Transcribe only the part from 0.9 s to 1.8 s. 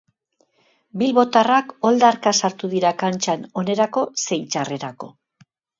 Bilbotarrak